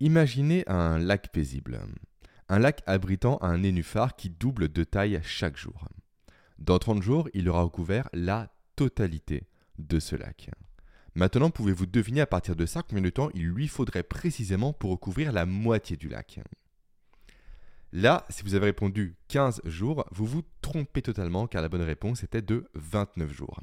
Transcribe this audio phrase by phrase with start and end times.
[0.00, 1.80] Imaginez un lac paisible.
[2.50, 5.88] Un lac abritant un nénuphar qui double de taille chaque jour.
[6.58, 9.44] Dans 30 jours, il aura recouvert la totalité
[9.78, 10.50] de ce lac.
[11.14, 14.90] Maintenant, pouvez-vous deviner à partir de ça combien de temps il lui faudrait précisément pour
[14.90, 16.40] recouvrir la moitié du lac?
[17.92, 22.22] Là, si vous avez répondu 15 jours, vous vous trompez totalement car la bonne réponse
[22.22, 23.60] était de 29 jours.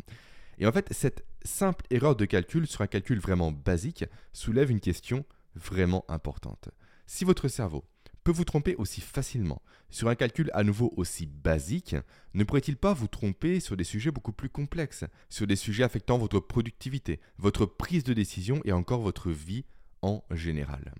[0.57, 4.79] Et en fait, cette simple erreur de calcul sur un calcul vraiment basique soulève une
[4.79, 5.25] question
[5.55, 6.69] vraiment importante.
[7.05, 7.83] Si votre cerveau
[8.23, 11.95] peut vous tromper aussi facilement sur un calcul à nouveau aussi basique,
[12.33, 16.17] ne pourrait-il pas vous tromper sur des sujets beaucoup plus complexes, sur des sujets affectant
[16.17, 19.65] votre productivité, votre prise de décision et encore votre vie
[20.01, 20.93] en général?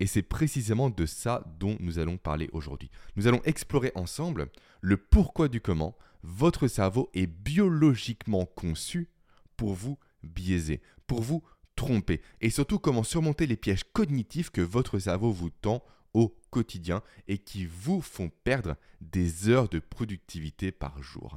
[0.00, 2.90] Et c'est précisément de ça dont nous allons parler aujourd'hui.
[3.14, 4.48] Nous allons explorer ensemble
[4.80, 9.08] le pourquoi du comment votre cerveau est biologiquement conçu
[9.56, 11.44] pour vous biaiser, pour vous
[11.76, 15.82] tromper, et surtout comment surmonter les pièges cognitifs que votre cerveau vous tend
[16.14, 21.36] au quotidien et qui vous font perdre des heures de productivité par jour.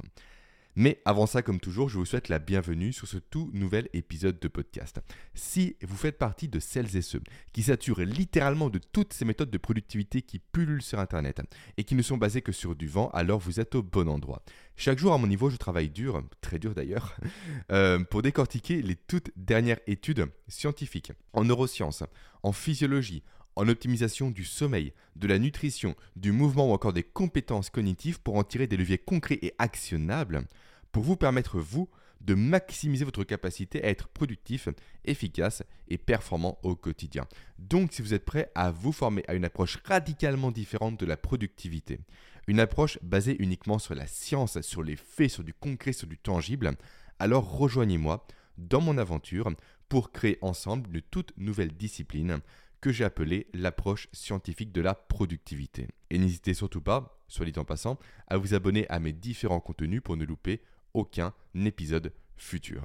[0.80, 4.38] Mais avant ça, comme toujours, je vous souhaite la bienvenue sur ce tout nouvel épisode
[4.38, 5.00] de podcast.
[5.34, 7.20] Si vous faites partie de celles et ceux
[7.52, 11.40] qui saturent littéralement de toutes ces méthodes de productivité qui pullulent sur Internet
[11.78, 14.44] et qui ne sont basées que sur du vent, alors vous êtes au bon endroit.
[14.76, 17.16] Chaque jour à mon niveau, je travaille dur, très dur d'ailleurs,
[17.72, 22.04] euh, pour décortiquer les toutes dernières études scientifiques en neurosciences,
[22.44, 23.24] en physiologie,
[23.58, 28.36] en optimisation du sommeil, de la nutrition, du mouvement ou encore des compétences cognitives pour
[28.36, 30.46] en tirer des leviers concrets et actionnables
[30.92, 31.88] pour vous permettre, vous,
[32.20, 34.68] de maximiser votre capacité à être productif,
[35.04, 37.26] efficace et performant au quotidien.
[37.58, 41.16] Donc si vous êtes prêt à vous former à une approche radicalement différente de la
[41.16, 41.98] productivité,
[42.46, 46.16] une approche basée uniquement sur la science, sur les faits, sur du concret, sur du
[46.16, 46.76] tangible,
[47.18, 48.24] alors rejoignez-moi
[48.56, 49.50] dans mon aventure
[49.88, 52.40] pour créer ensemble une toute nouvelle discipline
[52.80, 55.88] que j'ai appelée l'approche scientifique de la productivité.
[56.10, 57.98] Et n'hésitez surtout pas, soit dit en passant,
[58.28, 60.62] à vous abonner à mes différents contenus pour ne louper
[60.94, 62.84] aucun épisode futur.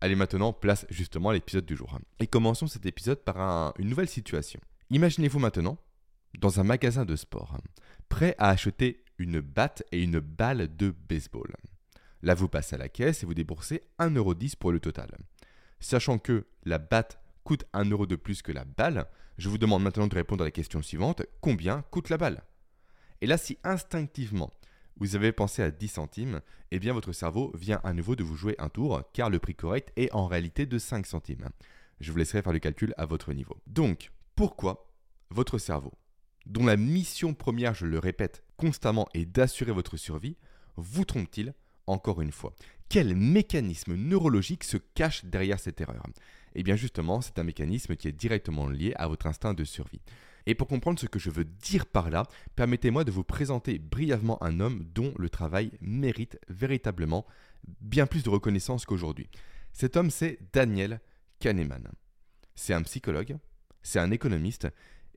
[0.00, 1.98] Allez maintenant, place justement à l'épisode du jour.
[2.18, 4.60] Et commençons cet épisode par une nouvelle situation.
[4.90, 5.78] Imaginez-vous maintenant
[6.38, 7.56] dans un magasin de sport,
[8.08, 11.54] prêt à acheter une batte et une balle de baseball.
[12.22, 15.10] Là, vous passez à la caisse et vous déboursez 1,10€ pour le total.
[15.80, 19.06] Sachant que la batte coûte 1€ euro de plus que la balle,
[19.38, 22.42] je vous demande maintenant de répondre à la question suivante combien coûte la balle?
[23.20, 24.50] Et là, si instinctivement
[24.98, 28.36] vous avez pensé à 10 centimes, eh bien votre cerveau vient à nouveau de vous
[28.36, 31.50] jouer un tour, car le prix correct est en réalité de 5 centimes.
[32.00, 33.56] Je vous laisserai faire le calcul à votre niveau.
[33.66, 34.90] Donc, pourquoi
[35.30, 35.92] votre cerveau,
[36.46, 40.36] dont la mission première, je le répète constamment, est d'assurer votre survie,
[40.76, 41.52] vous trompe-t-il
[41.86, 42.54] encore une fois?
[42.88, 46.06] Quel mécanisme neurologique se cache derrière cette erreur
[46.54, 50.00] Eh bien justement, c'est un mécanisme qui est directement lié à votre instinct de survie.
[50.46, 52.22] Et pour comprendre ce que je veux dire par là,
[52.54, 57.26] permettez-moi de vous présenter brièvement un homme dont le travail mérite véritablement
[57.80, 59.28] bien plus de reconnaissance qu'aujourd'hui.
[59.72, 61.00] Cet homme, c'est Daniel
[61.40, 61.88] Kahneman.
[62.54, 63.36] C'est un psychologue,
[63.82, 64.68] c'est un économiste,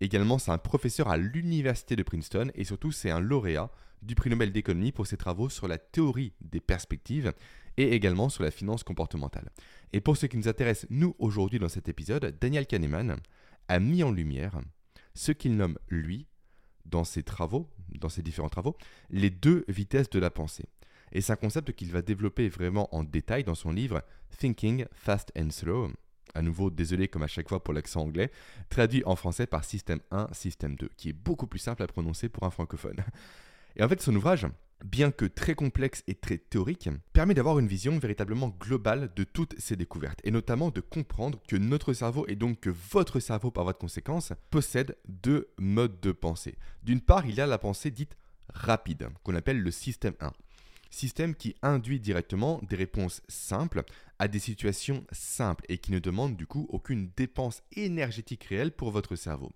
[0.02, 3.70] également c'est un professeur à l'université de Princeton et surtout c'est un lauréat
[4.02, 7.34] du prix Nobel d'économie pour ses travaux sur la théorie des perspectives
[7.78, 9.50] et également sur la finance comportementale.
[9.94, 13.18] Et pour ce qui nous intéresse, nous, aujourd'hui dans cet épisode, Daniel Kahneman
[13.68, 14.60] a mis en lumière
[15.14, 16.28] ce qu'il nomme, lui,
[16.86, 17.70] dans ses travaux,
[18.00, 18.78] dans ses différents travaux,
[19.10, 20.66] les deux vitesses de la pensée.
[21.12, 24.04] Et c'est un concept qu'il va développer vraiment en détail dans son livre
[24.38, 25.92] Thinking Fast and Slow.
[26.36, 28.32] À nouveau, désolé comme à chaque fois pour l'accent anglais,
[28.70, 32.30] traduit en français par Système 1, Système 2, qui est beaucoup plus simple à prononcer
[32.30, 33.04] pour un francophone.
[33.76, 34.46] Et en fait, son ouvrage,
[34.84, 39.60] bien que très complexe et très théorique, permet d'avoir une vision véritablement globale de toutes
[39.60, 43.64] ces découvertes, et notamment de comprendre que notre cerveau, et donc que votre cerveau par
[43.64, 46.56] voie de conséquence, possède deux modes de pensée.
[46.84, 48.16] D'une part, il y a la pensée dite
[48.54, 50.32] rapide, qu'on appelle le système 1.
[50.92, 53.84] Système qui induit directement des réponses simples
[54.18, 58.90] à des situations simples et qui ne demande du coup aucune dépense énergétique réelle pour
[58.90, 59.52] votre cerveau.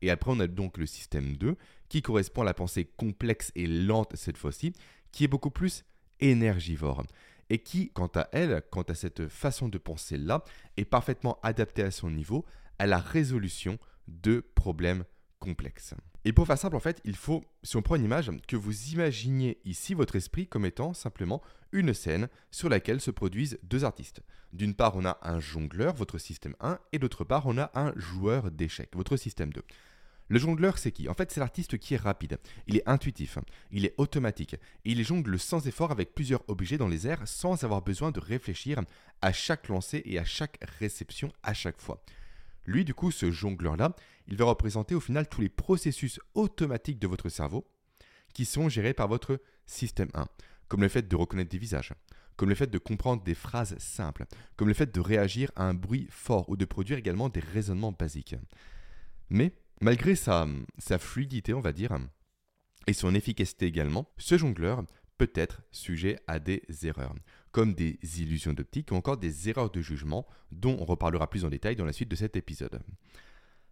[0.00, 1.56] Et après, on a donc le système 2,
[1.88, 4.72] qui correspond à la pensée complexe et lente cette fois-ci,
[5.12, 5.84] qui est beaucoup plus
[6.20, 7.04] énergivore.
[7.50, 10.44] Et qui, quant à elle, quant à cette façon de penser-là,
[10.76, 12.44] est parfaitement adaptée à son niveau,
[12.78, 15.04] à la résolution de problèmes
[15.38, 15.94] complexes.
[16.24, 18.88] Et pour faire simple, en fait, il faut, si on prend une image, que vous
[18.88, 21.40] imaginiez ici votre esprit comme étant simplement
[21.72, 24.20] une scène sur laquelle se produisent deux artistes.
[24.52, 27.92] D'une part, on a un jongleur, votre système 1, et d'autre part, on a un
[27.96, 29.62] joueur d'échecs, votre système 2.
[30.28, 31.08] Le jongleur, c'est qui?
[31.08, 32.38] En fait, c'est l'artiste qui est rapide.
[32.66, 33.38] Il est intuitif,
[33.70, 37.64] il est automatique, et il jongle sans effort avec plusieurs objets dans les airs sans
[37.64, 38.80] avoir besoin de réfléchir
[39.22, 42.02] à chaque lancer et à chaque réception à chaque fois.
[42.66, 43.96] Lui, du coup, ce jongleur-là,
[44.26, 47.66] il va représenter au final tous les processus automatiques de votre cerveau
[48.34, 50.28] qui sont gérés par votre système 1,
[50.68, 51.94] comme le fait de reconnaître des visages,
[52.36, 54.26] comme le fait de comprendre des phrases simples,
[54.56, 57.92] comme le fait de réagir à un bruit fort ou de produire également des raisonnements
[57.92, 58.36] basiques.
[59.30, 60.46] Mais malgré sa,
[60.98, 61.96] fluidité, on va dire,
[62.86, 64.84] et son efficacité également, ce jongleur
[65.18, 67.14] peut être sujet à des erreurs,
[67.50, 71.50] comme des illusions d'optique ou encore des erreurs de jugement, dont on reparlera plus en
[71.50, 72.80] détail dans la suite de cet épisode.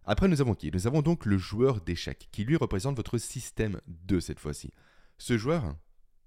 [0.03, 0.71] Après, nous avons qui?
[0.71, 4.73] Nous avons donc le joueur d'échecs, qui lui représente votre système 2 cette fois-ci.
[5.17, 5.75] Ce joueur,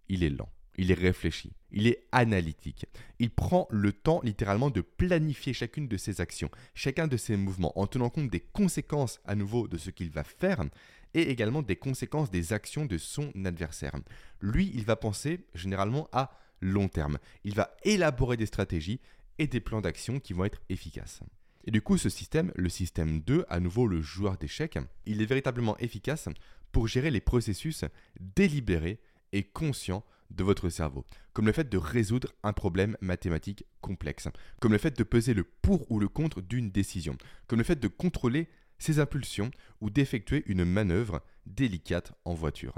[0.08, 2.86] il est lent, il est réfléchi, il est analytique.
[3.18, 7.78] Il prend le temps littéralement de planifier chacune de ses actions, chacun de ses mouvements,
[7.78, 10.62] en tenant compte des conséquences à nouveau de ce qu'il va faire
[11.14, 13.96] et également des conséquences des actions de son adversaire.
[14.40, 16.30] Lui, il va penser généralement à
[16.60, 17.18] long terme.
[17.44, 19.00] Il va élaborer des stratégies
[19.38, 21.20] et des plans d'action qui vont être efficaces.
[21.64, 25.26] Et du coup, ce système, le système 2, à nouveau le joueur d'échecs, il est
[25.26, 26.28] véritablement efficace
[26.72, 27.84] pour gérer les processus
[28.18, 29.00] délibérés
[29.32, 34.28] et conscients de votre cerveau, comme le fait de résoudre un problème mathématique complexe,
[34.60, 37.16] comme le fait de peser le pour ou le contre d'une décision,
[37.46, 38.48] comme le fait de contrôler
[38.78, 39.50] ses impulsions
[39.80, 42.74] ou d'effectuer une manœuvre délicate en voiture.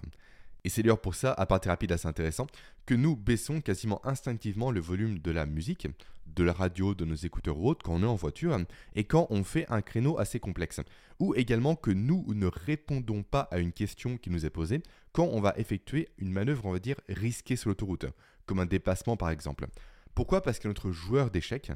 [0.65, 2.47] Et c'est d'ailleurs pour ça, à part thérapie assez intéressant,
[2.87, 5.89] que nous baissons quasiment instinctivement le volume de la musique,
[6.27, 8.57] de la radio, de nos écouteurs ou autres quand on est en voiture
[8.95, 10.81] et quand on fait un créneau assez complexe.
[11.19, 14.83] Ou également que nous ne répondons pas à une question qui nous est posée
[15.13, 18.07] quand on va effectuer une manœuvre, on va dire, risquée sur l'autoroute,
[18.47, 19.67] comme un dépassement par exemple.
[20.15, 20.43] Pourquoi?
[20.43, 21.73] Parce que notre joueur d'échecs,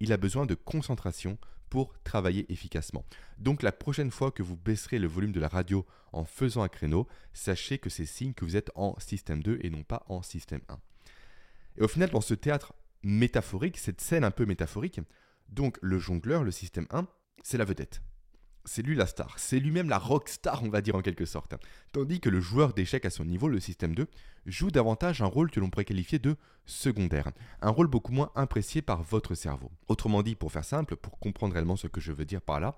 [0.00, 1.36] il a besoin de concentration
[1.70, 3.04] pour travailler efficacement.
[3.38, 6.68] Donc la prochaine fois que vous baisserez le volume de la radio en faisant un
[6.68, 10.22] créneau, sachez que c'est signe que vous êtes en système 2 et non pas en
[10.22, 10.78] système 1.
[11.78, 15.00] Et au final, dans ce théâtre métaphorique, cette scène un peu métaphorique,
[15.48, 17.06] donc le jongleur, le système 1,
[17.42, 18.02] c'est la vedette
[18.64, 21.54] c'est lui la star, c'est lui-même la rock star, on va dire en quelque sorte.
[21.92, 24.06] Tandis que le joueur d'échecs à son niveau, le système 2,
[24.46, 26.36] joue davantage un rôle que l'on pourrait qualifier de
[26.66, 27.30] secondaire,
[27.62, 29.70] un rôle beaucoup moins apprécié par votre cerveau.
[29.88, 32.76] Autrement dit, pour faire simple, pour comprendre réellement ce que je veux dire par là,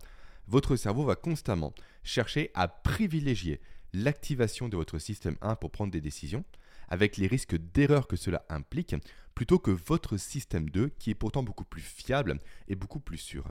[0.49, 3.61] votre cerveau va constamment chercher à privilégier
[3.93, 6.44] l'activation de votre système 1 pour prendre des décisions,
[6.88, 8.96] avec les risques d'erreur que cela implique,
[9.34, 12.38] plutôt que votre système 2 qui est pourtant beaucoup plus fiable
[12.69, 13.44] et beaucoup plus sûr.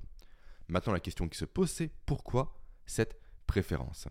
[0.72, 4.08] Maintenant, la question qui se pose, c'est pourquoi cette préférence?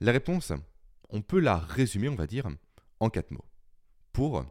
[0.00, 0.54] La réponse,
[1.10, 2.48] on peut la résumer, on va dire,
[3.00, 3.44] en quatre mots.
[4.14, 4.46] Pour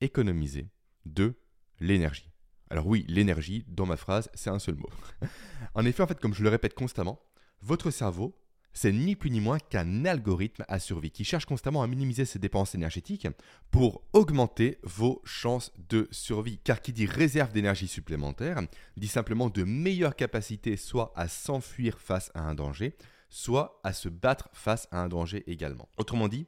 [0.00, 0.68] économiser
[1.04, 1.38] de
[1.78, 2.32] l'énergie.
[2.68, 4.90] Alors oui, l'énergie, dans ma phrase, c'est un seul mot.
[5.74, 7.22] en effet, en fait, comme je le répète constamment,
[7.62, 8.36] votre cerveau
[8.76, 12.38] c'est ni plus ni moins qu'un algorithme à survie qui cherche constamment à minimiser ses
[12.38, 13.26] dépenses énergétiques
[13.70, 16.58] pour augmenter vos chances de survie.
[16.58, 18.60] Car qui dit réserve d'énergie supplémentaire
[18.98, 22.94] dit simplement de meilleures capacités soit à s'enfuir face à un danger,
[23.30, 25.88] soit à se battre face à un danger également.
[25.96, 26.46] Autrement dit,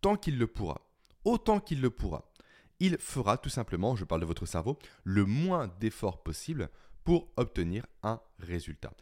[0.00, 0.80] tant qu'il le pourra,
[1.24, 2.32] autant qu'il le pourra,
[2.80, 6.68] il fera tout simplement, je parle de votre cerveau, le moins d'efforts possible
[7.04, 8.92] pour obtenir un résultat.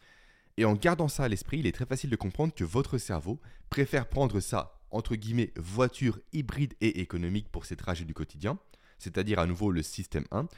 [0.59, 3.39] Et en gardant ça à l'esprit, il est très facile de comprendre que votre cerveau
[3.69, 8.59] préfère prendre ça, entre guillemets, voiture hybride et économique pour ses trajets du quotidien,
[8.97, 10.49] c'est-à-dire à nouveau le système 1,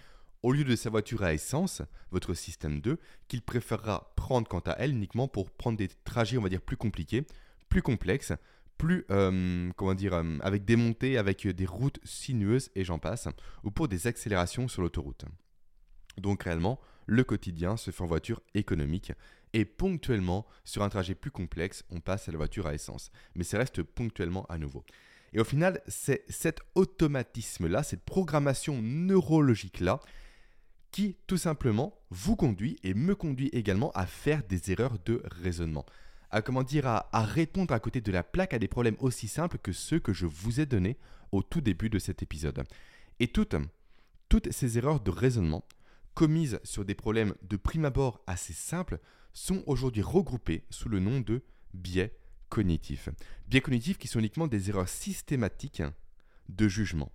[0.42, 4.72] au lieu de sa voiture à essence, votre système 2, qu'il préférera prendre quant à
[4.80, 7.24] elle uniquement pour prendre des trajets, on va dire, plus compliqués,
[7.70, 8.34] plus complexes,
[8.80, 13.28] plus, euh, comment dire, euh, avec des montées, avec des routes sinueuses et j'en passe,
[13.64, 15.26] ou pour des accélérations sur l'autoroute.
[16.18, 16.80] Donc réellement,
[17.12, 19.12] le quotidien se fait en voiture économique
[19.52, 23.12] et ponctuellement, sur un trajet plus complexe, on passe à la voiture à essence.
[23.36, 24.86] Mais ça reste ponctuellement à nouveau.
[25.34, 30.00] Et au final, c'est cet automatisme-là, cette programmation neurologique-là,
[30.92, 35.86] qui tout simplement vous conduit et me conduit également à faire des erreurs de raisonnement.
[36.30, 39.58] À comment dire, à, répondre à côté de la plaque à des problèmes aussi simples
[39.58, 40.98] que ceux que je vous ai donnés
[41.34, 42.64] au tout début de cet épisode.
[43.20, 43.58] Et toutes
[44.50, 45.66] ces erreurs de raisonnement,
[46.14, 49.00] commises sur des problèmes de prime abord assez simples,
[49.34, 52.18] sont aujourd'hui regroupés sous le nom de biais
[52.50, 53.10] cognitifs.
[53.48, 55.84] Biais cognitifs qui sont uniquement des erreurs systématiques
[56.50, 57.12] de jugement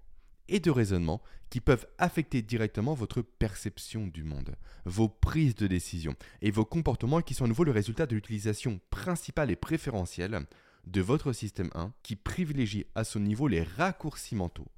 [0.48, 6.14] et de raisonnement qui peuvent affecter directement votre perception du monde, vos prises de décision
[6.42, 10.46] et vos comportements qui sont à nouveau le résultat de l'utilisation principale et préférentielle
[10.86, 14.68] de votre système 1 qui privilégie à son niveau les raccourcis mentaux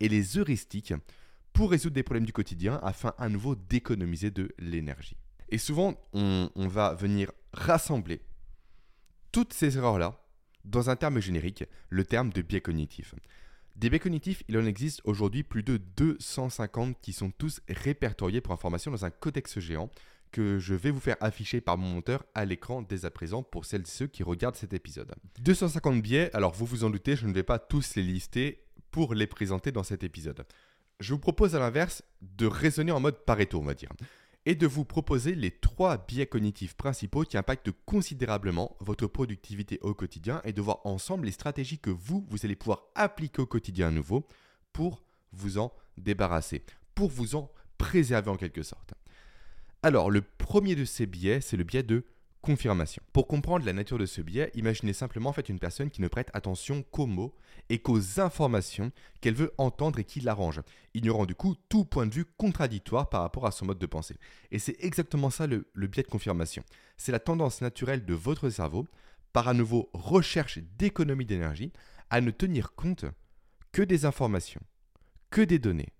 [0.00, 0.94] et les heuristiques
[1.56, 5.16] pour résoudre des problèmes du quotidien afin à nouveau d'économiser de l'énergie.
[5.48, 8.20] Et souvent, on, va venir rassembler
[9.32, 10.20] toutes ces erreurs-là
[10.66, 13.14] dans un terme générique, le terme de biais cognitif.
[13.74, 18.52] Des biais cognitifs, il en existe aujourd'hui plus de 250 qui sont tous répertoriés pour
[18.52, 19.88] information dans un codex géant
[20.32, 23.64] que je vais vous faire afficher par mon monteur à l'écran dès à présent pour
[23.64, 25.14] celles et ceux qui regardent cet épisode.
[25.40, 29.14] 250 biais, alors vous vous en doutez, je ne vais pas tous les lister pour
[29.14, 30.44] les présenter dans cet épisode.
[31.00, 33.92] Je vous propose à l'inverse de raisonner en mode Pareto, on va dire,
[34.46, 39.92] et de vous proposer les trois biais cognitifs principaux qui impactent considérablement votre productivité au
[39.92, 43.88] quotidien et de voir ensemble les stratégies que vous, vous allez pouvoir appliquer au quotidien
[43.88, 44.26] à nouveau
[44.72, 48.94] pour vous en débarrasser, pour vous en préserver en quelque sorte.
[49.82, 52.04] Alors, le premier de ces biais, c'est le biais de
[53.12, 56.82] Pour comprendre la nature de ce biais, imaginez simplement une personne qui ne prête attention
[56.82, 57.34] qu'aux mots
[57.68, 60.60] et qu'aux informations qu'elle veut entendre et qui l'arrange,
[60.94, 64.16] ignorant du coup tout point de vue contradictoire par rapport à son mode de pensée.
[64.50, 66.62] Et c'est exactement ça le, le biais de confirmation.
[66.96, 68.86] C'est la tendance naturelle de votre cerveau,
[69.32, 71.72] par à nouveau recherche d'économie d'énergie,
[72.10, 73.04] à ne tenir compte
[73.72, 74.62] que des informations,
[75.30, 75.92] que des données,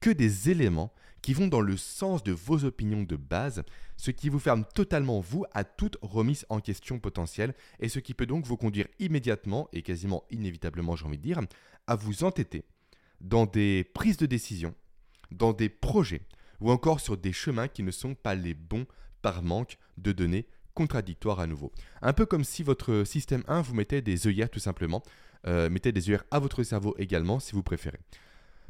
[0.00, 3.64] que des éléments qui vont dans le sens de vos opinions de base,
[3.96, 8.14] ce qui vous ferme totalement vous à toute remise en question potentielle et ce qui
[8.14, 11.40] peut donc vous conduire immédiatement et quasiment inévitablement j'ai envie de dire
[11.86, 12.64] à vous entêter
[13.20, 14.74] dans des prises de décision,
[15.30, 16.22] dans des projets
[16.60, 18.86] ou encore sur des chemins qui ne sont pas les bons
[19.22, 21.72] par manque de données contradictoires à nouveau.
[22.02, 25.02] Un peu comme si votre système 1 vous mettait des œillères tout simplement,
[25.46, 27.98] euh, mettez des œillères à votre cerveau également si vous préférez.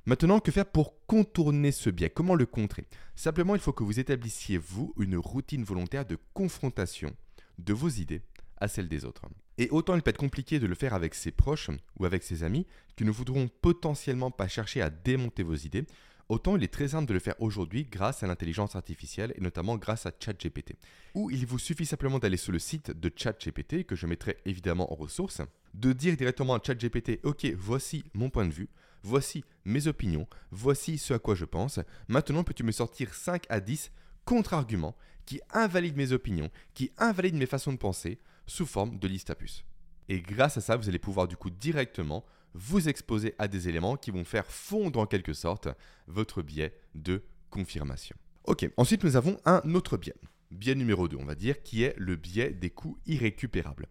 [0.08, 2.10] Maintenant, que faire pour contourner ce biais?
[2.10, 2.86] Comment le contrer?
[3.16, 7.10] Simplement, il faut que vous établissiez, vous, une routine volontaire de confrontation
[7.58, 8.22] de vos idées
[8.58, 9.26] à celles des autres.
[9.58, 12.44] Et autant il peut être compliqué de le faire avec ses proches ou avec ses
[12.44, 15.86] amis qui ne voudront potentiellement pas chercher à démonter vos idées,
[16.28, 19.76] autant il est très simple de le faire aujourd'hui grâce à l'intelligence artificielle et notamment
[19.76, 20.76] grâce à ChatGPT.
[21.14, 24.92] Ou il vous suffit simplement d'aller sur le site de ChatGPT que je mettrai évidemment
[24.92, 25.42] en ressources,
[25.74, 28.68] de dire directement à ChatGPT OK, voici mon point de vue,
[29.06, 31.80] voici mes opinions, voici ce à quoi je pense.
[32.08, 33.92] Maintenant, peux-tu me sortir 5 à 10
[34.24, 39.30] contre-arguments qui invalident mes opinions, qui invalident mes façons de penser sous forme de liste
[39.30, 39.64] à puces.
[40.08, 43.96] Et grâce à ça, vous allez pouvoir du coup directement vous exposer à des éléments
[43.96, 45.68] qui vont faire fondre en quelque sorte
[46.06, 48.16] votre biais de confirmation.
[48.44, 50.14] Ok, ensuite nous avons un autre biais,
[50.50, 53.86] biais numéro 2 on va dire, qui est le biais des coûts irrécupérables.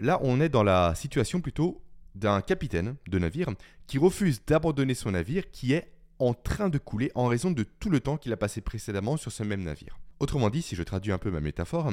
[0.00, 1.82] Là on est dans la situation plutôt
[2.14, 3.50] d'un capitaine de navire
[3.86, 7.90] qui refuse d'abandonner son navire qui est en train de couler en raison de tout
[7.90, 9.98] le temps qu'il a passé précédemment sur ce même navire.
[10.20, 11.92] Autrement dit, si je traduis un peu ma métaphore,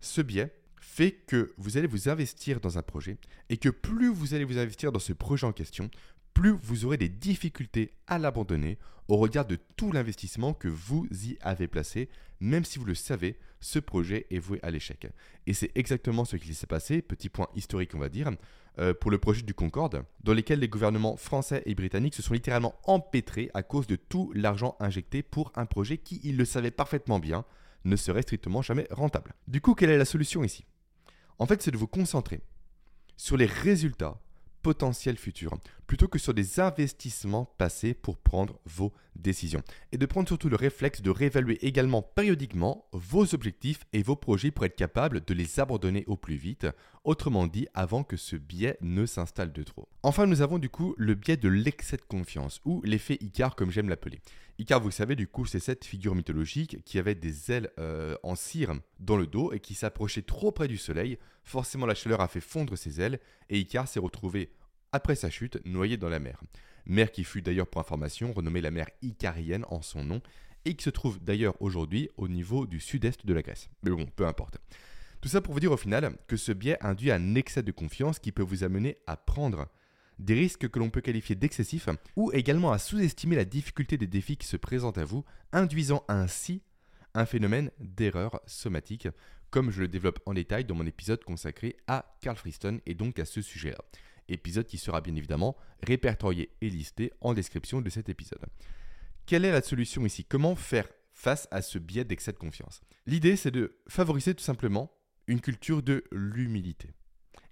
[0.00, 4.34] ce biais fait que vous allez vous investir dans un projet et que plus vous
[4.34, 5.90] allez vous investir dans ce projet en question,
[6.34, 11.36] plus vous aurez des difficultés à l'abandonner au regard de tout l'investissement que vous y
[11.40, 12.08] avez placé,
[12.38, 15.06] même si vous le savez, ce projet est voué à l'échec.
[15.46, 18.30] Et c'est exactement ce qui s'est passé, petit point historique on va dire,
[18.78, 22.34] euh, pour le projet du Concorde, dans lequel les gouvernements français et britanniques se sont
[22.34, 26.70] littéralement empêtrés à cause de tout l'argent injecté pour un projet qui, ils le savaient
[26.70, 27.44] parfaitement bien,
[27.84, 29.34] ne serait strictement jamais rentable.
[29.48, 30.64] Du coup, quelle est la solution ici?
[31.38, 32.42] En fait, c'est de vous concentrer
[33.16, 34.20] sur les résultats
[34.62, 39.62] potentiel futur, plutôt que sur des investissements passés pour prendre vos décisions.
[39.92, 44.50] Et de prendre surtout le réflexe de réévaluer également périodiquement vos objectifs et vos projets
[44.50, 46.66] pour être capable de les abandonner au plus vite,
[47.04, 49.88] autrement dit avant que ce biais ne s'installe de trop.
[50.02, 53.70] Enfin, nous avons du coup le biais de l'excès de confiance, ou l'effet Icar comme
[53.70, 54.20] j'aime l'appeler.
[54.60, 58.34] Icar, vous savez, du coup, c'est cette figure mythologique qui avait des ailes euh, en
[58.34, 61.18] cire dans le dos et qui s'approchait trop près du soleil.
[61.44, 64.52] Forcément, la chaleur a fait fondre ses ailes et Icar s'est retrouvé,
[64.92, 66.42] après sa chute, noyé dans la mer.
[66.84, 70.20] Mer qui fut d'ailleurs, pour information, renommée la mer Icarienne en son nom
[70.66, 73.70] et qui se trouve d'ailleurs aujourd'hui au niveau du sud-est de la Grèce.
[73.82, 74.58] Mais bon, peu importe.
[75.22, 78.18] Tout ça pour vous dire au final que ce biais induit un excès de confiance
[78.18, 79.68] qui peut vous amener à prendre
[80.20, 84.36] des risques que l'on peut qualifier d'excessifs, ou également à sous-estimer la difficulté des défis
[84.36, 86.62] qui se présentent à vous, induisant ainsi
[87.14, 89.08] un phénomène d'erreur somatique,
[89.50, 93.18] comme je le développe en détail dans mon épisode consacré à Carl Friston et donc
[93.18, 93.78] à ce sujet-là.
[94.28, 98.46] Épisode qui sera bien évidemment répertorié et listé en description de cet épisode.
[99.26, 100.24] Quelle est la solution ici?
[100.24, 102.80] Comment faire face à ce biais d'excès de confiance?
[103.06, 104.92] L'idée, c'est de favoriser tout simplement
[105.26, 106.90] une culture de l'humilité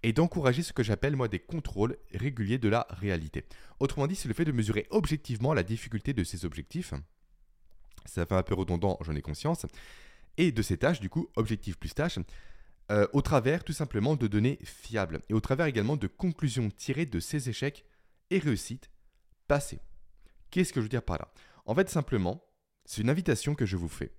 [0.02, 3.44] et d'encourager ce que j'appelle moi des contrôles réguliers de la réalité.
[3.80, 6.94] Autrement dit, c'est le fait de mesurer objectivement la difficulté de ces objectifs.
[8.06, 9.66] Ça fait un peu redondant, j'en ai conscience.
[10.36, 12.18] Et de ces tâches, du coup, objectif plus tâches,
[12.90, 17.06] euh, au travers tout simplement de données fiables et au travers également de conclusions tirées
[17.06, 17.84] de ces échecs
[18.30, 18.90] et réussites
[19.46, 19.80] passées.
[20.50, 21.30] Qu'est-ce que je veux dire par là?
[21.66, 22.42] En fait, simplement,
[22.86, 24.12] c'est une invitation que je vous fais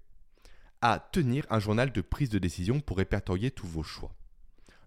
[0.81, 4.15] à tenir un journal de prise de décision pour répertorier tous vos choix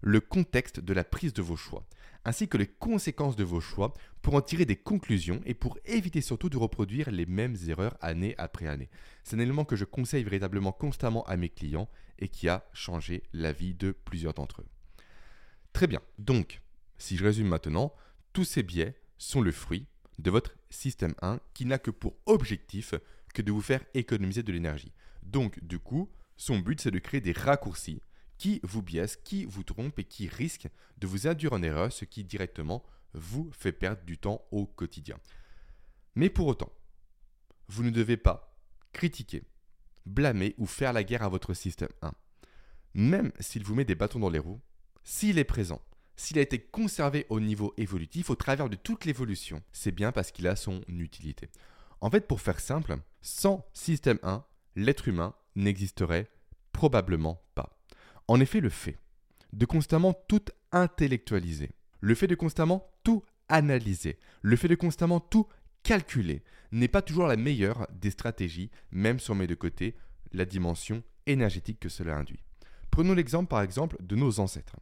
[0.03, 1.87] le contexte de la prise de vos choix,
[2.25, 6.19] ainsi que les conséquences de vos choix pour en tirer des conclusions et pour éviter
[6.19, 8.89] surtout de reproduire les mêmes erreurs année après année.
[9.23, 11.87] C'est un élément que je conseille véritablement constamment à mes clients
[12.19, 14.67] et qui a changé la vie de plusieurs d'entre eux.
[15.71, 16.61] Très bien, donc,
[16.97, 17.93] si je résume maintenant,
[18.33, 19.87] tous ces biais sont le fruit
[20.19, 22.93] de votre système 1 qui n'a que pour objectif
[23.33, 24.91] que de vous faire économiser de l'énergie.
[25.23, 28.01] Donc, du coup, son but, c'est de créer des raccourcis
[28.43, 32.03] qui vous biaisent, qui vous trompent et qui risquent de vous induire en erreur, ce
[32.03, 32.83] qui directement
[33.13, 35.17] vous fait perdre du temps au quotidien.
[36.15, 36.69] Mais pour autant,
[37.69, 38.53] vous ne devez pas
[38.91, 39.43] critiquer,
[40.05, 42.11] blâmer ou faire la guerre à votre système 1.
[42.95, 44.59] Même s'il vous met des bâtons dans les roues,
[45.05, 45.81] s'il est présent,
[46.17, 50.33] s'il a été conservé au niveau évolutif au travers de toute l'évolution, c'est bien parce
[50.33, 51.49] qu'il a son utilité.
[52.01, 54.43] En fait, pour faire simple, sans système 1,
[54.75, 56.29] l'être humain n'existerait
[56.73, 57.72] probablement pas.
[58.27, 58.97] En effet, le fait
[59.51, 65.47] de constamment tout intellectualiser, le fait de constamment tout analyser, le fait de constamment tout
[65.83, 69.95] calculer n'est pas toujours la meilleure des stratégies, même si on met de côté
[70.31, 72.43] la dimension énergétique que cela induit.
[72.89, 74.77] Prenons l'exemple par exemple de nos ancêtres,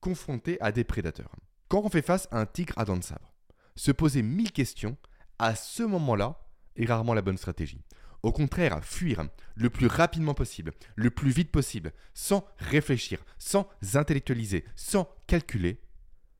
[0.00, 1.34] confrontés à des prédateurs.
[1.68, 3.34] Quand on fait face à un tigre à dents de sabre,
[3.76, 4.96] se poser mille questions,
[5.38, 6.40] à ce moment-là,
[6.76, 7.82] est rarement la bonne stratégie.
[8.22, 14.64] Au contraire, fuir le plus rapidement possible, le plus vite possible, sans réfléchir, sans intellectualiser,
[14.74, 15.80] sans calculer,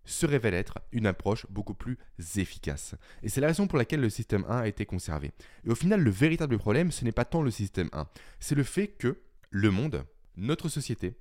[0.05, 1.99] se révèle être une approche beaucoup plus
[2.37, 2.95] efficace.
[3.23, 5.33] Et c'est la raison pour laquelle le système 1 a été conservé.
[5.65, 8.09] Et au final, le véritable problème, ce n'est pas tant le système 1,
[8.41, 9.21] c'est le fait que
[9.51, 10.05] le monde,
[10.37, 11.19] notre société,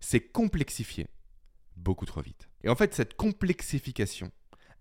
[0.00, 1.08] s'est complexifié
[1.76, 2.48] beaucoup trop vite.
[2.64, 4.32] Et en fait, cette complexification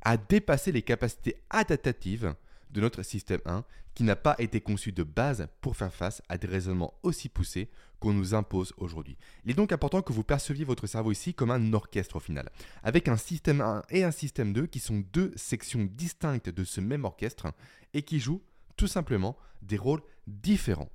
[0.02, 2.36] a dépassé les capacités adaptatives
[2.70, 3.64] de notre système 1
[3.96, 7.70] qui n'a pas été conçu de base pour faire face à des raisonnements aussi poussés
[8.00, 9.18] qu'on nous impose aujourd'hui.
[9.44, 12.50] Il est donc important que vous perceviez votre cerveau ici comme un orchestre au final,
[12.84, 16.80] avec un système 1 et un système 2 qui sont deux sections distinctes de ce
[16.80, 17.48] même orchestre
[17.94, 18.44] et qui jouent
[18.78, 20.90] tout simplement des rôles différents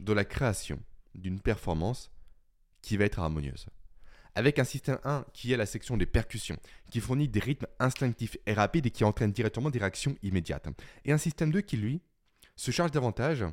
[0.00, 0.80] dans la création
[1.14, 2.10] d'une performance
[2.80, 3.66] qui va être harmonieuse
[4.36, 6.58] avec un système 1 qui est la section des percussions,
[6.90, 10.68] qui fournit des rythmes instinctifs et rapides et qui entraîne directement des réactions immédiates.
[11.04, 12.02] Et un système 2 qui, lui,
[12.54, 13.44] se charge davantage,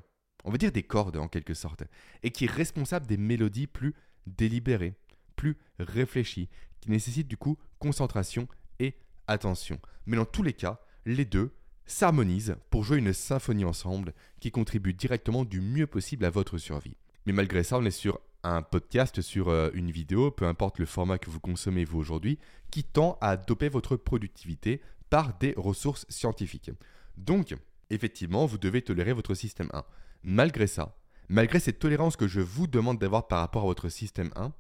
[0.44, 1.84] on va dire des cordes en quelque sorte,
[2.22, 3.96] et qui est responsable des mélodies plus
[4.28, 4.94] délibérées,
[5.38, 6.50] plus réfléchies,
[6.82, 8.48] qui nécessitent du coup concentration
[8.80, 8.96] et
[9.28, 9.80] attention.
[10.06, 11.56] Mais dans tous les cas, les deux
[11.86, 16.98] s'harmonisent pour jouer une symphonie ensemble qui contribue directement du mieux possible à votre survie.
[17.26, 20.86] Mais malgré ça, on est sur un podcast, sur euh, une vidéo, peu importe le
[20.86, 22.40] format que vous consommez vous aujourd'hui,
[22.72, 26.72] qui tend à doper votre productivité par des ressources scientifiques.
[27.18, 27.56] Donc,
[27.90, 29.84] effectivement, vous devez tolérer votre système 1.
[30.24, 30.96] Malgré ça,
[31.30, 34.52] malgré cette tolérance que je vous demande d'avoir par rapport à votre système 1,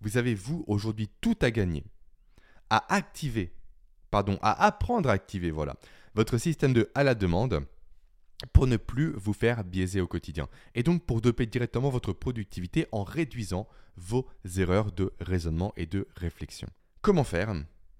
[0.00, 1.84] vous avez vous aujourd'hui tout à gagner
[2.70, 3.52] à activer,
[4.10, 5.76] pardon, à apprendre à activer, voilà,
[6.14, 7.66] votre système 2 à la demande
[8.52, 10.48] pour ne plus vous faire biaiser au quotidien.
[10.74, 14.26] Et donc pour doper directement votre productivité en réduisant vos
[14.56, 16.68] erreurs de raisonnement et de réflexion.
[17.00, 17.54] Comment faire?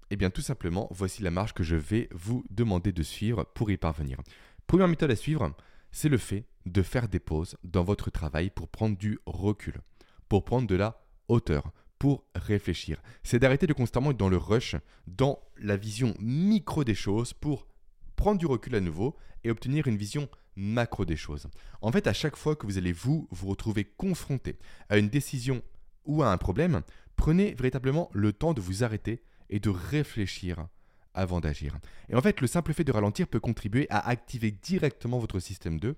[0.09, 3.71] Eh bien tout simplement, voici la marche que je vais vous demander de suivre pour
[3.71, 4.19] y parvenir.
[4.67, 5.53] Première méthode à suivre,
[5.91, 9.81] c'est le fait de faire des pauses dans votre travail pour prendre du recul,
[10.29, 13.01] pour prendre de la hauteur, pour réfléchir.
[13.23, 14.75] C'est d'arrêter de constamment être dans le rush,
[15.07, 17.67] dans la vision micro des choses pour
[18.15, 21.47] prendre du recul à nouveau et obtenir une vision macro des choses.
[21.81, 24.57] En fait, à chaque fois que vous allez vous vous retrouver confronté
[24.89, 25.61] à une décision
[26.05, 26.81] ou à un problème,
[27.15, 30.67] prenez véritablement le temps de vous arrêter et de réfléchir
[31.13, 31.77] avant d'agir.
[32.09, 35.79] Et en fait, le simple fait de ralentir peut contribuer à activer directement votre système
[35.79, 35.95] 2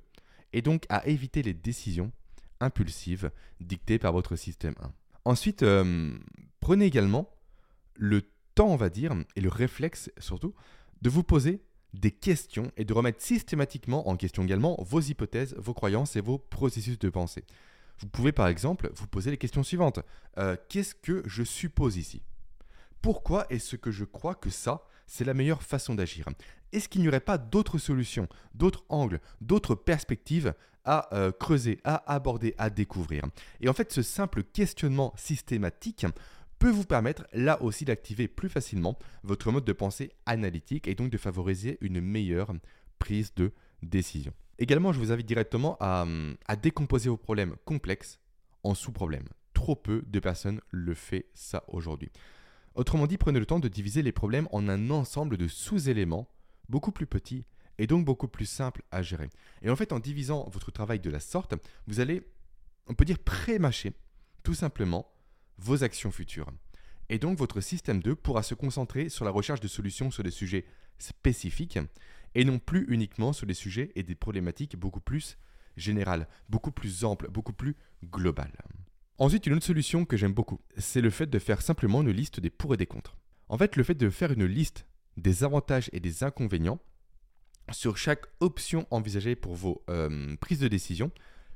[0.53, 2.11] et donc à éviter les décisions
[2.59, 4.91] impulsives dictées par votre système 1.
[5.25, 6.17] Ensuite, euh,
[6.59, 7.29] prenez également
[7.95, 8.21] le
[8.55, 10.53] temps, on va dire, et le réflexe surtout,
[11.01, 11.61] de vous poser
[11.95, 16.37] des questions et de remettre systématiquement en question également vos hypothèses, vos croyances et vos
[16.37, 17.43] processus de pensée.
[17.99, 19.99] Vous pouvez par exemple vous poser les questions suivantes.
[20.37, 22.21] Euh, qu'est-ce que je suppose ici?
[23.01, 26.27] Pourquoi est-ce que je crois que ça, c'est la meilleure façon d'agir?
[26.71, 30.53] Est-ce qu'il n'y aurait pas d'autres solutions, d'autres angles, d'autres perspectives
[30.83, 33.23] à euh, creuser, à aborder, à découvrir?
[33.61, 36.05] Et en fait, ce simple questionnement systématique
[36.59, 41.09] peut vous permettre là aussi d'activer plus facilement votre mode de pensée analytique et donc
[41.09, 42.53] de favoriser une meilleure
[42.99, 43.51] prise de
[43.83, 44.33] décision.
[44.57, 46.05] Également, je vous invite directement à,
[46.61, 48.19] décomposer vos problèmes complexes
[48.63, 49.27] en sous-problèmes.
[49.53, 52.09] Trop peu de personnes le font ça aujourd'hui.
[52.73, 56.27] Autrement dit, prenez le temps de diviser les problèmes en un ensemble de sous-éléments
[56.69, 57.45] beaucoup plus petits
[57.77, 59.29] et donc beaucoup plus simples à gérer.
[59.61, 61.53] Et en fait, en divisant votre travail de la sorte,
[61.87, 62.23] vous allez,
[62.87, 63.93] on peut dire, pré-mâcher
[64.43, 65.11] tout simplement
[65.57, 66.51] vos actions futures.
[67.09, 70.31] Et donc votre système 2 pourra se concentrer sur la recherche de solutions sur des
[70.31, 70.65] sujets
[70.97, 71.79] spécifiques
[72.33, 75.37] et non plus uniquement sur des sujets et des problématiques beaucoup plus
[75.77, 78.53] générales, beaucoup plus amples, beaucoup plus globales.
[79.17, 82.39] Ensuite, une autre solution que j'aime beaucoup, c'est le fait de faire simplement une liste
[82.39, 83.17] des pour et des contre.
[83.47, 86.79] En fait, le fait de faire une liste des avantages et des inconvénients
[87.71, 91.11] sur chaque option envisagée pour vos euh, prises de décision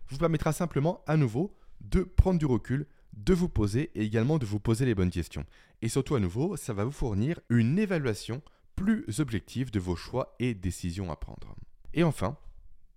[0.07, 2.88] vous permettra simplement à nouveau de prendre du recul,
[3.25, 5.45] de vous poser et également de vous poser les bonnes questions.
[5.82, 8.41] Et surtout à nouveau, ça va vous fournir une évaluation
[8.75, 11.55] plus objective de vos choix et décisions à prendre.
[11.93, 12.38] Et enfin,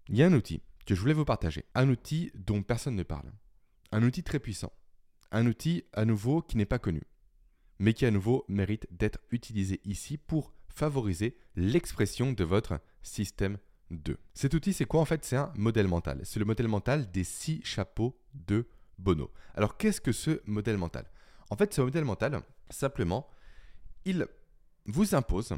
[0.08, 3.02] il y a un outil que je voulais vous partager, un outil dont personne ne
[3.02, 3.32] parle,
[3.90, 4.72] un outil très puissant,
[5.30, 7.02] un outil à nouveau qui n'est pas connu,
[7.78, 13.58] mais qui à nouveau mérite d'être utilisé ici pour favoriser l'expression de votre système
[13.90, 14.16] 2.
[14.34, 15.00] Cet outil, c'est quoi?
[15.00, 16.20] En fait C'est un modèle mental.
[16.24, 18.66] C'est le modèle mental des six chapeaux de
[19.02, 19.30] Bono.
[19.54, 21.04] Alors qu'est-ce que ce modèle mental?
[21.50, 23.28] En fait, ce modèle mental, simplement,
[24.04, 24.26] il
[24.86, 25.52] vous impose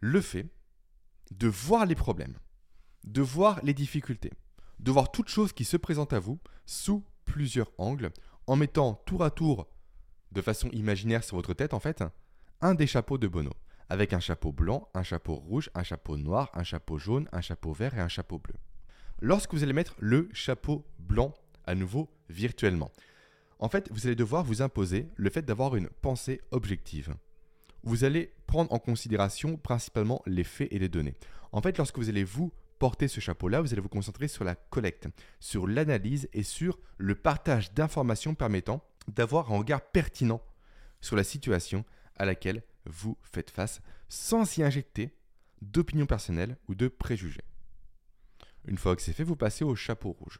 [0.00, 0.46] le fait
[1.30, 2.38] de voir les problèmes,
[3.04, 4.32] de voir les difficultés,
[4.78, 8.10] de voir toutes choses qui se présentent à vous sous plusieurs angles,
[8.46, 9.68] en mettant tour à tour,
[10.32, 12.02] de façon imaginaire sur votre tête en fait,
[12.60, 13.52] un des chapeaux de Bono,
[13.88, 17.72] avec un chapeau blanc, un chapeau rouge, un chapeau noir, un chapeau jaune, un chapeau
[17.72, 18.54] vert et un chapeau bleu.
[19.20, 21.34] Lorsque vous allez mettre le chapeau blanc
[21.66, 22.90] à nouveau virtuellement,
[23.58, 27.14] en fait, vous allez devoir vous imposer le fait d'avoir une pensée objective.
[27.82, 31.14] Vous allez prendre en considération principalement les faits et les données.
[31.52, 34.54] En fait, lorsque vous allez vous porter ce chapeau-là, vous allez vous concentrer sur la
[34.54, 35.08] collecte,
[35.40, 40.40] sur l'analyse et sur le partage d'informations permettant d'avoir un regard pertinent
[41.00, 41.84] sur la situation
[42.16, 45.14] à laquelle vous faites face sans y injecter
[45.62, 47.42] d'opinion personnelle ou de préjugés.
[48.66, 50.38] Une fois que c'est fait, vous passez au chapeau rouge,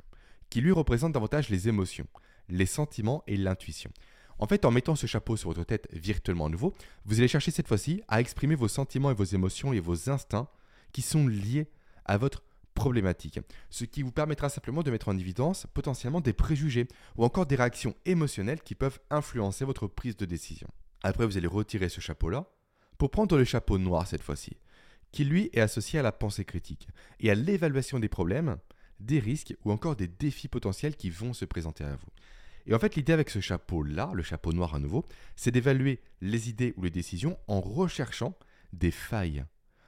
[0.51, 2.07] qui lui représente davantage les émotions,
[2.49, 3.91] les sentiments et l'intuition.
[4.39, 7.69] En fait, en mettant ce chapeau sur votre tête virtuellement nouveau, vous allez chercher cette
[7.69, 10.49] fois-ci à exprimer vos sentiments et vos émotions et vos instincts
[10.93, 11.69] qui sont liés
[12.05, 12.43] à votre
[12.75, 17.47] problématique, ce qui vous permettra simplement de mettre en évidence potentiellement des préjugés ou encore
[17.47, 20.69] des réactions émotionnelles qui peuvent influencer votre prise de décision.
[21.03, 22.47] Après, vous allez retirer ce chapeau-là
[22.97, 24.57] pour prendre le chapeau noir cette fois-ci,
[25.11, 28.59] qui lui est associé à la pensée critique et à l'évaluation des problèmes,
[29.01, 32.09] des risques ou encore des défis potentiels qui vont se présenter à vous.
[32.67, 35.07] Et en fait, l'idée avec ce chapeau-là, le chapeau noir à nouveau,
[35.37, 38.37] c'est d'évaluer les idées ou les décisions en recherchant
[38.73, 39.45] des failles,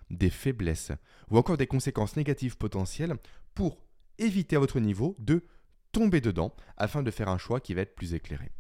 [0.08, 0.92] des faiblesses
[1.30, 3.16] ou encore des conséquences négatives potentielles
[3.54, 3.82] pour
[4.18, 5.44] éviter à votre niveau de
[5.92, 8.50] tomber dedans afin de faire un choix qui va être plus éclairé.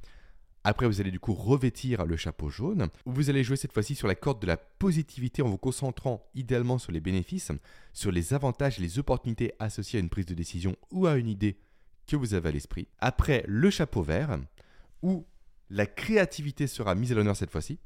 [0.62, 4.06] Après, vous allez du coup revêtir le chapeau jaune, vous allez jouer cette fois-ci sur
[4.06, 7.50] la corde de la positivité en vous concentrant idéalement sur les bénéfices,
[7.94, 11.28] sur les avantages et les opportunités associées à une prise de décision ou à une
[11.28, 11.58] idée
[12.06, 12.88] que vous avez à l'esprit.
[12.98, 14.38] Après, le chapeau vert,
[15.02, 15.26] où
[15.70, 17.78] la créativité sera mise à l'honneur cette fois-ci,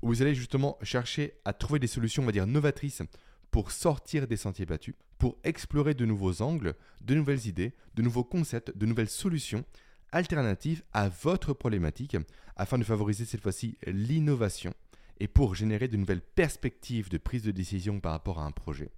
[0.00, 3.02] où vous allez justement chercher à trouver des solutions, on va dire, novatrices
[3.50, 8.24] pour sortir des sentiers battus, pour explorer de nouveaux angles, de nouvelles idées, de nouveaux
[8.24, 9.64] concepts, de nouvelles solutions
[10.12, 12.16] alternatives à votre problématique,
[12.56, 14.72] afin de favoriser cette fois-ci l'innovation
[15.20, 18.90] et pour générer de nouvelles perspectives de prise de décision par rapport à un projet.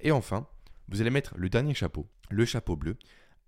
[0.00, 0.46] Et enfin,
[0.88, 2.96] vous allez mettre le dernier chapeau, le chapeau bleu,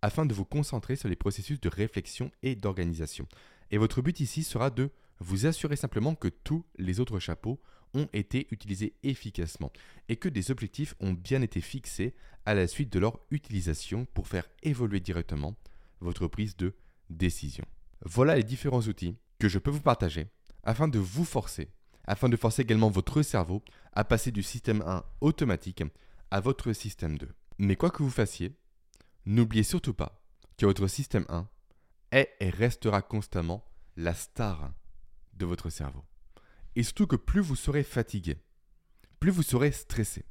[0.03, 3.27] afin de vous concentrer sur les processus de réflexion et d'organisation.
[3.71, 7.61] Et votre but ici sera de vous assurez simplement que tous les autres chapeaux
[7.95, 9.73] ont été utilisés efficacement
[10.09, 14.29] et que des objectifs ont bien été fixés à la suite de leur utilisation pour
[14.29, 15.57] faire évoluer directement
[16.01, 16.75] votre prise de
[17.11, 17.65] décision.
[18.05, 20.29] Voilà les différents outils que je peux vous partager
[20.63, 21.71] afin de vous forcer,
[22.05, 25.83] afin de forcer également votre cerveau à passer du système 1 automatique
[26.31, 27.29] à votre système 2.
[27.59, 28.57] Mais quoi que vous fassiez,
[29.25, 30.23] n'oubliez surtout pas
[30.59, 31.49] que votre système 1
[32.13, 33.65] est et restera constamment
[33.97, 34.73] la star
[35.35, 36.05] de votre cerveau.
[36.75, 38.39] Et surtout que plus vous serez fatigué,
[39.21, 40.25] plus vous serez stressé,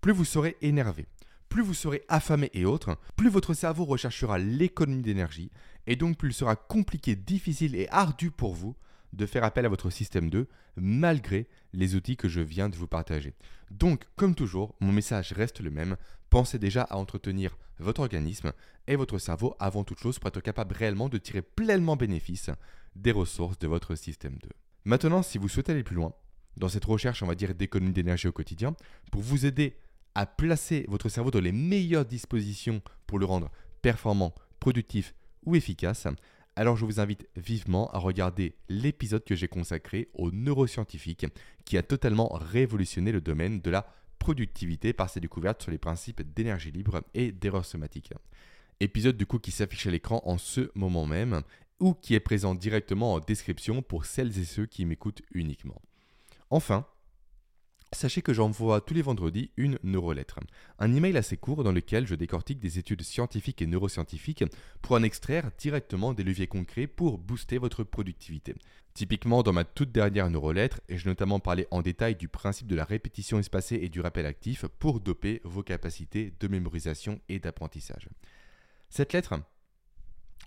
[0.00, 1.06] plus vous serez énervé,
[1.48, 5.50] plus vous serez affamé et autres, plus votre cerveau recherchera l'économie d'énergie,
[5.86, 8.76] et donc plus il sera compliqué, difficile et ardu pour vous
[9.12, 12.86] de faire appel à votre système 2 malgré les outils que je viens de vous
[12.86, 13.34] partager.
[13.70, 15.96] Donc, comme toujours, mon message reste le même.
[16.30, 18.52] Pensez déjà à entretenir votre organisme
[18.86, 22.50] et votre cerveau avant toute chose pour être capable réellement de tirer pleinement bénéfice
[22.94, 24.48] des ressources de votre système 2.
[24.84, 26.12] Maintenant, si vous souhaitez aller plus loin,
[26.56, 28.74] dans cette recherche, on va dire, d'économie d'énergie au quotidien,
[29.10, 29.76] pour vous aider
[30.16, 33.50] à placer votre cerveau dans les meilleures dispositions pour le rendre
[33.82, 36.06] performant, productif ou efficace,
[36.56, 41.26] alors je vous invite vivement à regarder l'épisode que j'ai consacré aux neuroscientifiques
[41.66, 43.86] qui a totalement révolutionné le domaine de la
[44.18, 48.14] productivité par ses découvertes sur les principes d'énergie libre et d'erreur somatique.
[48.80, 51.42] Épisode du coup qui s'affiche à l'écran en ce moment même
[51.78, 55.82] ou qui est présent directement en description pour celles et ceux qui m'écoutent uniquement.
[56.48, 56.86] Enfin,
[57.92, 60.40] Sachez que j'envoie tous les vendredis une neurolettre,
[60.80, 64.44] un email assez court dans lequel je décortique des études scientifiques et neuroscientifiques
[64.82, 68.54] pour en extraire directement des leviers concrets pour booster votre productivité.
[68.92, 72.84] Typiquement, dans ma toute dernière neurolettre, j'ai notamment parlé en détail du principe de la
[72.84, 78.08] répétition espacée et du rappel actif pour doper vos capacités de mémorisation et d'apprentissage.
[78.88, 79.34] Cette lettre,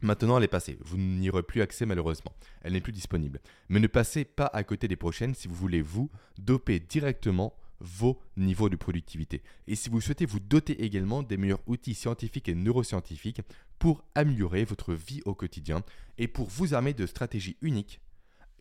[0.01, 0.77] Maintenant, elle est passée.
[0.81, 2.33] Vous n'y aurez plus accès malheureusement.
[2.61, 3.41] Elle n'est plus disponible.
[3.67, 8.19] Mais ne passez pas à côté des prochaines si vous voulez vous doper directement vos
[8.37, 9.41] niveaux de productivité.
[9.67, 13.41] Et si vous souhaitez vous doter également des meilleurs outils scientifiques et neuroscientifiques
[13.77, 15.83] pour améliorer votre vie au quotidien
[16.17, 18.01] et pour vous armer de stratégies uniques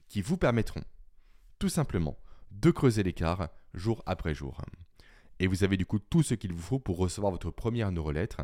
[0.09, 0.83] qui vous permettront
[1.59, 2.17] tout simplement
[2.51, 4.61] de creuser l'écart jour après jour.
[5.41, 8.43] Et vous avez du coup tout ce qu'il vous faut pour recevoir votre première neurolettre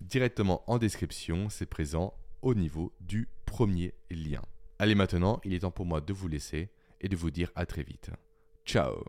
[0.00, 4.42] directement en description, c'est présent au niveau du premier lien.
[4.78, 7.66] Allez maintenant, il est temps pour moi de vous laisser et de vous dire à
[7.66, 8.10] très vite.
[8.64, 9.04] Ciao